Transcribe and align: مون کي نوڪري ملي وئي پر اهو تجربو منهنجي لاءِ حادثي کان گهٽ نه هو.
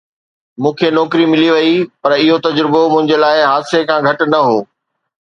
مون 0.61 0.71
کي 0.79 0.87
نوڪري 0.97 1.25
ملي 1.33 1.49
وئي 1.55 1.75
پر 2.01 2.11
اهو 2.17 2.35
تجربو 2.47 2.81
منهنجي 2.93 3.17
لاءِ 3.23 3.37
حادثي 3.53 3.79
کان 3.89 3.99
گهٽ 4.07 4.19
نه 4.33 4.39
هو. 4.47 4.57